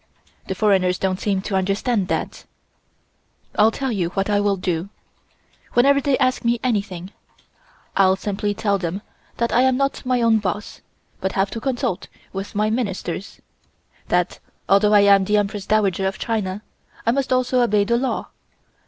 [0.47, 2.45] The foreigners don't seem to understand that.
[3.55, 4.89] I'll tell you what I will do.
[5.73, 7.11] Whenever they ask me anything,
[7.95, 9.03] I'll simply tell them
[9.37, 10.81] that I am not my own boss,
[11.19, 13.41] but have to consult with my Ministers;
[14.07, 16.63] that although I am the Empress Dowager of China,
[17.05, 18.29] I must also obey the law.